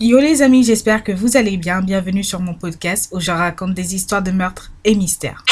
[0.00, 1.82] Yo les amis, j'espère que vous allez bien.
[1.82, 5.42] Bienvenue sur mon podcast où je raconte des histoires de meurtres et mystères.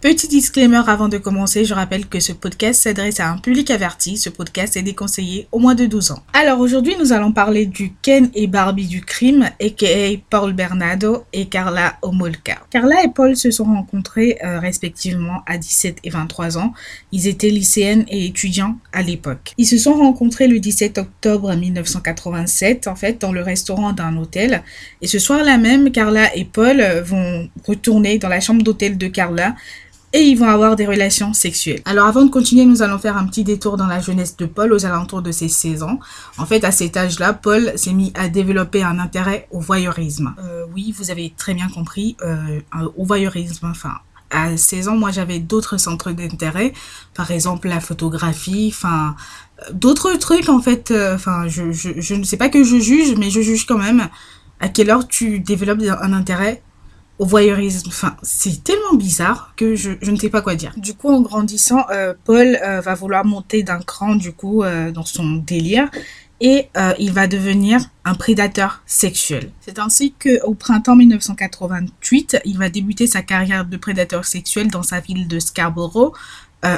[0.00, 4.16] Petit disclaimer avant de commencer, je rappelle que ce podcast s'adresse à un public averti.
[4.16, 6.22] Ce podcast est déconseillé au moins de 12 ans.
[6.32, 11.48] Alors aujourd'hui, nous allons parler du Ken et Barbie du crime, aka Paul Bernardo et
[11.48, 12.60] Carla Omolka.
[12.70, 16.72] Carla et Paul se sont rencontrés euh, respectivement à 17 et 23 ans.
[17.12, 19.52] Ils étaient lycéennes et étudiants à l'époque.
[19.58, 24.62] Ils se sont rencontrés le 17 octobre 1987, en fait, dans le restaurant d'un hôtel.
[25.02, 29.54] Et ce soir-là même, Carla et Paul vont retourner dans la chambre d'hôtel de Carla
[30.12, 31.82] et ils vont avoir des relations sexuelles.
[31.84, 34.72] Alors avant de continuer, nous allons faire un petit détour dans la jeunesse de Paul
[34.72, 36.00] aux alentours de ses 16 ans.
[36.38, 40.34] En fait, à cet âge-là, Paul s'est mis à développer un intérêt au voyeurisme.
[40.40, 42.60] Euh, oui, vous avez très bien compris, euh,
[42.96, 43.94] au voyeurisme, enfin...
[44.32, 46.72] À 16 ans, moi, j'avais d'autres centres d'intérêt,
[47.14, 49.16] par exemple la photographie, enfin,
[49.72, 50.92] d'autres trucs, en fait.
[50.92, 53.78] Euh, enfin, je, je, je ne sais pas que je juge, mais je juge quand
[53.78, 54.08] même
[54.60, 56.62] à quelle heure tu développes un intérêt
[57.20, 57.88] au voyeurisme.
[57.88, 60.72] Enfin, c'est tellement bizarre que je, ne sais pas quoi dire.
[60.78, 64.90] Du coup, en grandissant, euh, Paul euh, va vouloir monter d'un cran, du coup, euh,
[64.90, 65.88] dans son délire.
[66.42, 69.50] Et il va devenir un prédateur sexuel.
[69.60, 75.00] C'est ainsi qu'au printemps 1988, il va débuter sa carrière de prédateur sexuel dans sa
[75.00, 76.14] ville de Scarborough,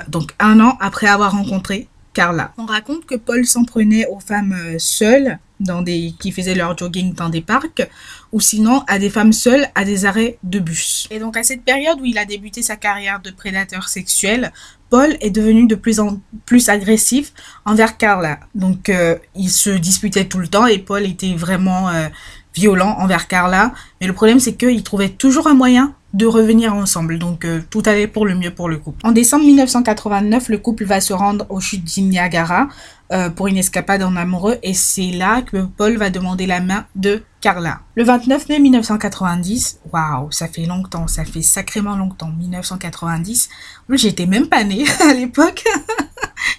[0.09, 2.53] donc un an après avoir rencontré Carla.
[2.59, 7.15] On raconte que Paul s'en prenait aux femmes seules dans des, qui faisaient leur jogging
[7.15, 7.89] dans des parcs,
[8.33, 11.09] ou sinon à des femmes seules à des arrêts de bus.
[11.11, 14.53] Et donc à cette période où il a débuté sa carrière de prédateur sexuel,
[14.91, 17.33] Paul est devenu de plus en plus agressif
[17.65, 18.41] envers Carla.
[18.55, 22.09] Donc euh, il se disputait tout le temps et Paul était vraiment euh,
[22.55, 23.73] violent envers Carla.
[24.01, 27.19] Mais le problème c'est qu'il trouvait toujours un moyen de revenir ensemble.
[27.19, 28.99] Donc euh, tout allait pour le mieux pour le couple.
[29.05, 32.69] En décembre 1989, le couple va se rendre aux chutes du Niagara
[33.13, 36.87] euh, pour une escapade en amoureux et c'est là que Paul va demander la main
[36.95, 37.81] de Carla.
[37.95, 43.49] Le 29 mai 1990, waouh, ça fait longtemps, ça fait sacrément longtemps, 1990.
[43.91, 45.65] J'étais même pas née à l'époque.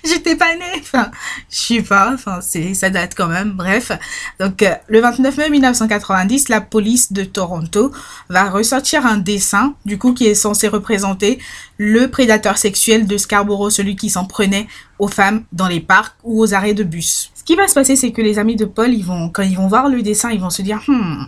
[0.08, 1.12] J'étais pas née, enfin,
[1.50, 3.94] je sais pas, enfin, c'est, ça date quand même, bref.
[4.38, 7.91] Donc, euh, le 29 mai 1990, la police de Toronto
[8.28, 11.40] va ressortir un dessin, du coup, qui est censé représenter
[11.78, 14.68] le prédateur sexuel de Scarborough, celui qui s'en prenait
[15.00, 17.31] aux femmes dans les parcs ou aux arrêts de bus.
[17.34, 19.56] Ce qui va se passer, c'est que les amis de Paul, ils vont, quand ils
[19.56, 21.28] vont voir le dessin, ils vont se dire, hmm,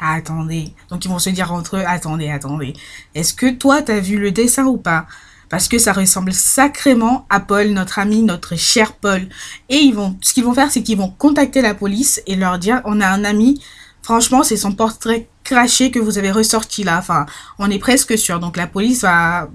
[0.00, 0.72] attendez.
[0.90, 2.72] Donc, ils vont se dire entre eux, attendez, attendez.
[3.14, 5.06] Est-ce que toi, t'as vu le dessin ou pas?
[5.48, 9.28] Parce que ça ressemble sacrément à Paul, notre ami, notre cher Paul.
[9.68, 12.58] Et ils vont, ce qu'ils vont faire, c'est qu'ils vont contacter la police et leur
[12.58, 13.62] dire, on a un ami,
[14.02, 16.98] franchement, c'est son portrait craché que vous avez ressorti là.
[16.98, 17.26] Enfin,
[17.58, 18.40] on est presque sûr.
[18.40, 19.48] Donc la police va,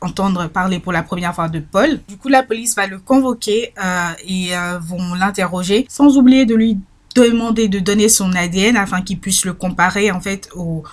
[0.00, 2.00] entendre parler pour la première fois de Paul.
[2.08, 6.54] Du coup, la police va le convoquer euh, et euh, vont l'interroger, sans oublier de
[6.54, 6.78] lui
[7.14, 10.84] demander de donner son ADN afin qu'il puisse le comparer en fait au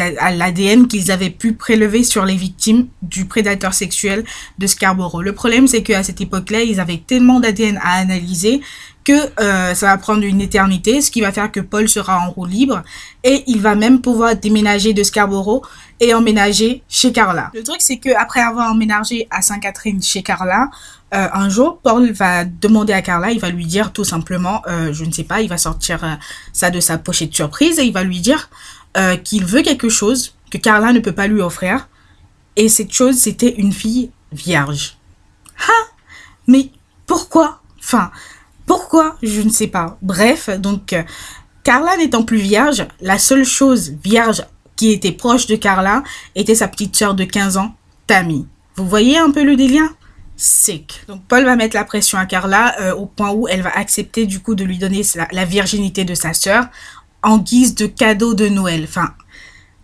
[0.00, 4.24] à l'ADN qu'ils avaient pu prélever sur les victimes du prédateur sexuel
[4.58, 5.22] de Scarborough.
[5.22, 8.60] Le problème, c'est qu'à cette époque-là, ils avaient tellement d'ADN à analyser
[9.04, 12.30] que euh, ça va prendre une éternité, ce qui va faire que Paul sera en
[12.30, 12.82] roue libre
[13.22, 15.62] et il va même pouvoir déménager de Scarborough
[16.00, 17.50] et emménager chez Carla.
[17.54, 20.70] Le truc, c'est que après avoir emménagé à Sainte-Catherine chez Carla,
[21.14, 24.92] euh, un jour, Paul va demander à Carla, il va lui dire tout simplement, euh,
[24.92, 26.18] je ne sais pas, il va sortir
[26.52, 28.48] ça de sa pochette surprise et il va lui dire
[28.96, 31.88] euh, qu'il veut quelque chose que Carla ne peut pas lui offrir.
[32.56, 34.96] Et cette chose, c'était une fille vierge.
[35.58, 35.86] Ah
[36.46, 36.70] Mais
[37.06, 37.60] pourquoi?
[37.78, 38.10] Enfin,
[38.66, 39.16] pourquoi?
[39.22, 39.98] Je ne sais pas.
[40.02, 41.02] Bref, donc, euh,
[41.64, 44.44] Carla n'étant plus vierge, la seule chose vierge
[44.76, 46.02] qui était proche de Carla
[46.34, 47.74] était sa petite sœur de 15 ans,
[48.06, 48.46] Tammy.
[48.76, 49.88] Vous voyez un peu le délire?
[50.36, 51.04] Sick.
[51.06, 54.26] Donc Paul va mettre la pression à Carla euh, au point où elle va accepter
[54.26, 56.66] du coup de lui donner la, la virginité de sa sœur
[57.24, 58.84] en guise de cadeau de Noël.
[58.84, 59.10] Enfin,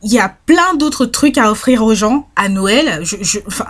[0.02, 3.00] il y a plein d'autres trucs à offrir aux gens à Noël.
[3.02, 3.66] Je, je, enfin,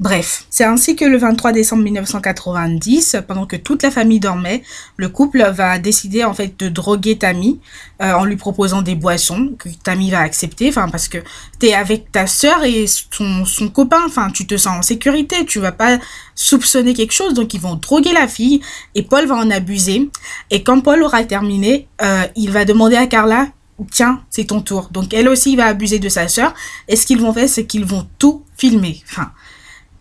[0.00, 4.62] bref, c'est ainsi que le 23 décembre 1990, pendant que toute la famille dormait,
[4.96, 7.60] le couple va décider en fait de droguer Tammy
[8.02, 10.68] euh, en lui proposant des boissons que Tammy va accepter.
[10.68, 11.18] Enfin, parce que
[11.58, 14.02] t'es avec ta sœur et son, son copain.
[14.06, 15.46] Enfin, tu te sens en sécurité.
[15.46, 15.98] Tu vas pas
[16.34, 17.34] soupçonner quelque chose.
[17.34, 18.60] Donc, ils vont droguer la fille
[18.94, 20.10] et Paul va en abuser.
[20.50, 23.48] Et quand Paul aura terminé, euh, il va demander à Carla
[23.90, 24.88] tiens, c'est ton tour.
[24.92, 26.54] Donc elle aussi va abuser de sa sœur.
[26.88, 29.02] Et ce qu'ils vont faire, c'est qu'ils vont tout filmer.
[29.10, 29.32] Enfin,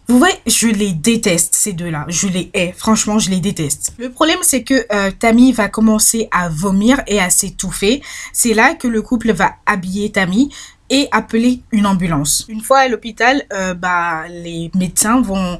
[0.07, 2.05] vous voyez, je les déteste, ces deux-là.
[2.09, 2.73] Je les hais.
[2.77, 3.93] Franchement, je les déteste.
[3.97, 8.01] Le problème, c'est que euh, Tammy va commencer à vomir et à s'étouffer.
[8.33, 10.53] C'est là que le couple va habiller Tammy
[10.89, 12.45] et appeler une ambulance.
[12.49, 15.57] Une fois à l'hôpital, euh, bah, les médecins vont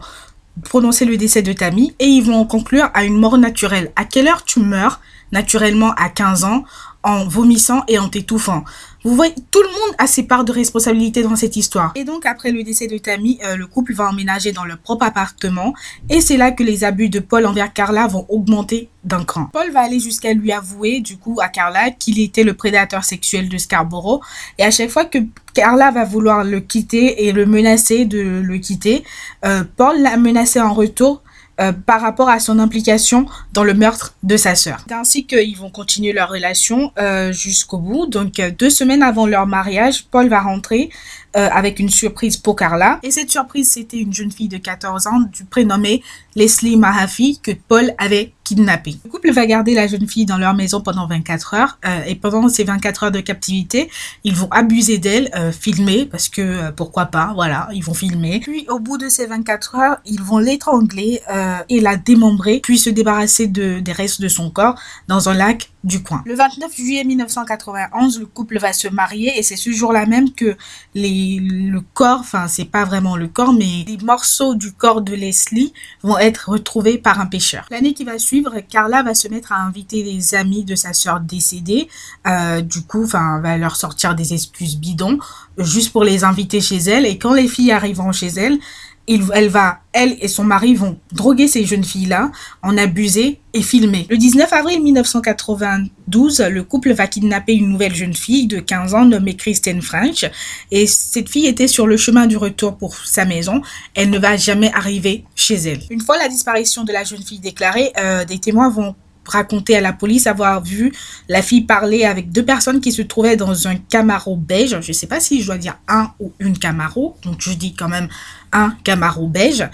[0.63, 3.91] prononcer le décès de Tammy et ils vont conclure à une mort naturelle.
[3.95, 4.99] À quelle heure tu meurs?
[5.31, 6.63] Naturellement à 15 ans
[7.03, 8.63] en vomissant et en t'étouffant.
[9.03, 11.91] Vous voyez, tout le monde a ses parts de responsabilité dans cette histoire.
[11.95, 15.05] Et donc, après le décès de Tammy, euh, le couple va emménager dans leur propre
[15.05, 15.73] appartement.
[16.09, 19.49] Et c'est là que les abus de Paul envers Carla vont augmenter d'un cran.
[19.51, 23.49] Paul va aller jusqu'à lui avouer, du coup, à Carla qu'il était le prédateur sexuel
[23.49, 24.21] de Scarborough.
[24.57, 25.17] Et à chaque fois que
[25.53, 29.03] Carla va vouloir le quitter et le menacer de le quitter,
[29.43, 31.21] euh, Paul l'a menacé en retour
[31.61, 34.83] euh, par rapport à son implication dans le meurtre de sa sœur.
[34.87, 38.07] C'est ainsi qu'ils vont continuer leur relation euh, jusqu'au bout.
[38.07, 40.89] Donc euh, deux semaines avant leur mariage, Paul va rentrer
[41.35, 42.99] euh, avec une surprise pour Carla.
[43.01, 46.03] Et cette surprise, c'était une jeune fille de 14 ans du prénommé
[46.35, 48.97] Leslie Mahaffey que Paul avait kidnappée.
[49.03, 52.15] Le couple va garder la jeune fille dans leur maison pendant 24 heures euh, et
[52.15, 53.89] pendant ces 24 heures de captivité,
[54.23, 58.39] ils vont abuser d'elle, euh, filmer parce que pourquoi pas, voilà, ils vont filmer.
[58.39, 61.21] Puis au bout de ces 24 heures, ils vont l'étrangler
[61.69, 65.71] et la démembrer, puis se débarrasser de, des restes de son corps dans un lac
[65.83, 66.21] du coin.
[66.25, 70.55] Le 29 juillet 1991, le couple va se marier et c'est ce jour-là même que
[70.93, 75.13] les, le corps, enfin c'est pas vraiment le corps, mais les morceaux du corps de
[75.13, 77.65] Leslie vont être retrouvés par un pêcheur.
[77.71, 81.19] L'année qui va suivre, Carla va se mettre à inviter les amis de sa sœur
[81.19, 81.87] décédée.
[82.27, 85.19] Euh, du coup, enfin, va leur sortir des excuses bidons
[85.57, 87.05] juste pour les inviter chez elle.
[87.05, 88.59] Et quand les filles arriveront chez elle,
[89.07, 94.07] elle va, elle et son mari vont droguer ces jeunes filles-là, en abuser et filmer.
[94.09, 99.05] Le 19 avril 1992, le couple va kidnapper une nouvelle jeune fille de 15 ans
[99.05, 100.25] nommée Kristen French.
[100.71, 103.61] Et cette fille était sur le chemin du retour pour sa maison.
[103.93, 105.81] Elle ne va jamais arriver chez elle.
[105.89, 108.95] Une fois la disparition de la jeune fille déclarée, euh, des témoins vont
[109.25, 110.91] raconter à la police avoir vu
[111.29, 114.81] la fille parler avec deux personnes qui se trouvaient dans un Camaro beige.
[114.81, 117.73] Je ne sais pas si je dois dire un ou une Camaro, donc je dis
[117.73, 118.09] quand même
[118.53, 119.67] un Camaro beige.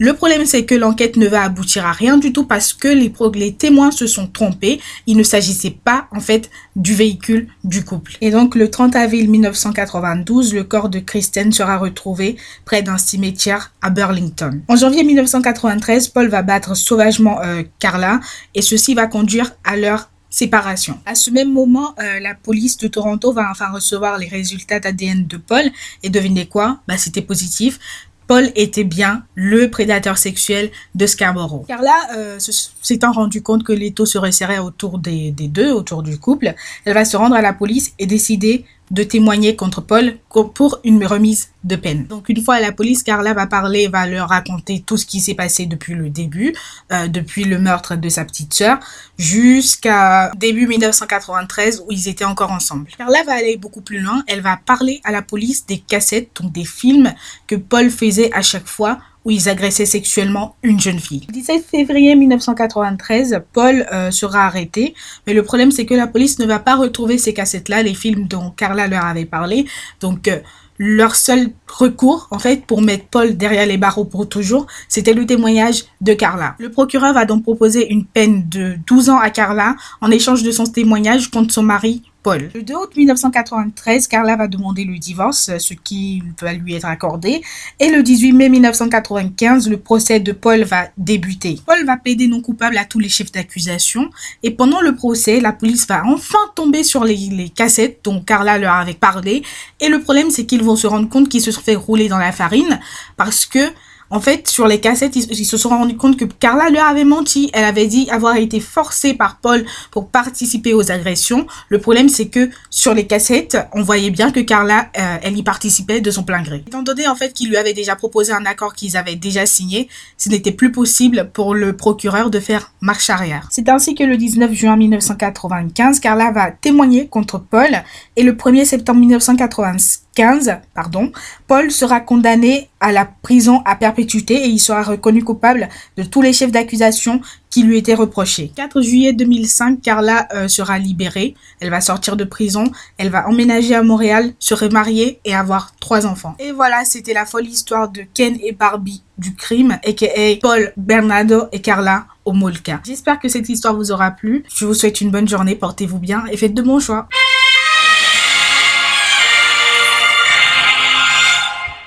[0.00, 3.54] Le problème, c'est que l'enquête ne va aboutir à rien du tout parce que les,
[3.54, 4.80] témoins se sont trompés.
[5.06, 8.16] Il ne s'agissait pas, en fait, du véhicule du couple.
[8.20, 13.72] Et donc, le 30 avril 1992, le corps de Kristen sera retrouvé près d'un cimetière
[13.82, 14.62] à Burlington.
[14.66, 18.18] En janvier 1993, Paul va battre sauvagement euh, Carla
[18.54, 20.98] et ceci va conduire à leur séparation.
[21.06, 25.28] À ce même moment, euh, la police de Toronto va enfin recevoir les résultats d'ADN
[25.28, 25.62] de Paul
[26.02, 26.80] et devinez quoi?
[26.88, 27.78] Bah c'était positif.
[28.26, 31.66] Paul était bien le prédateur sexuel de Scarborough.
[31.66, 36.18] Carla, euh, s'étant rendu compte que les taux se resserraient autour des, deux, autour du
[36.18, 36.54] couple,
[36.84, 40.16] elle va se rendre à la police et décider de témoigner contre Paul
[40.54, 42.06] pour une remise de peine.
[42.06, 45.20] Donc une fois à la police, Carla va parler, va leur raconter tout ce qui
[45.20, 46.54] s'est passé depuis le début,
[46.92, 48.78] euh, depuis le meurtre de sa petite sœur,
[49.18, 52.88] jusqu'à début 1993 où ils étaient encore ensemble.
[52.98, 56.52] Carla va aller beaucoup plus loin, elle va parler à la police des cassettes, donc
[56.52, 57.14] des films
[57.46, 61.24] que Paul faisait à chaque fois où ils agressaient sexuellement une jeune fille.
[61.28, 64.94] Le 17 février 1993, Paul euh, sera arrêté,
[65.26, 68.26] mais le problème c'est que la police ne va pas retrouver ces cassettes-là, les films
[68.26, 69.66] dont Carla leur avait parlé.
[70.00, 70.38] Donc euh,
[70.78, 75.24] leur seul recours, en fait, pour mettre Paul derrière les barreaux pour toujours, c'était le
[75.24, 76.56] témoignage de Carla.
[76.58, 80.50] Le procureur va donc proposer une peine de 12 ans à Carla en échange de
[80.50, 85.74] son témoignage contre son mari Le 2 août 1993, Carla va demander le divorce, ce
[85.74, 87.42] qui va lui être accordé.
[87.78, 91.60] Et le 18 mai 1995, le procès de Paul va débuter.
[91.66, 94.08] Paul va plaider non coupable à tous les chefs d'accusation.
[94.42, 98.56] Et pendant le procès, la police va enfin tomber sur les, les cassettes dont Carla
[98.56, 99.42] leur avait parlé.
[99.80, 102.18] Et le problème, c'est qu'ils vont se rendre compte qu'ils se sont fait rouler dans
[102.18, 102.80] la farine
[103.18, 103.70] parce que
[104.10, 107.50] en fait, sur les cassettes, ils, se sont rendus compte que Carla leur avait menti.
[107.52, 111.46] Elle avait dit avoir été forcée par Paul pour participer aux agressions.
[111.68, 115.42] Le problème, c'est que sur les cassettes, on voyait bien que Carla, euh, elle y
[115.42, 116.62] participait de son plein gré.
[116.66, 119.88] Étant donné en fait qu'il lui avait déjà proposé un accord qu'ils avaient déjà signé,
[120.18, 123.48] ce n'était plus possible pour le procureur de faire marche arrière.
[123.50, 127.82] C'est ainsi que le 19 juin 1995, Carla va témoigner contre Paul
[128.16, 131.12] et le 1er septembre 1995, 15, pardon,
[131.46, 136.20] Paul sera condamné à la prison à perpétuité et il sera reconnu coupable de tous
[136.20, 138.50] les chefs d'accusation qui lui étaient reprochés.
[138.56, 141.36] 4 juillet 2005, Carla euh, sera libérée.
[141.60, 142.64] Elle va sortir de prison,
[142.98, 146.34] elle va emménager à Montréal, se remarier et avoir trois enfants.
[146.40, 150.06] Et voilà, c'était la folle histoire de Ken et Barbie du crime, aka
[150.42, 152.80] Paul, Bernardo et Carla au Molka.
[152.84, 154.42] J'espère que cette histoire vous aura plu.
[154.52, 157.06] Je vous souhaite une bonne journée, portez-vous bien et faites de bons choix.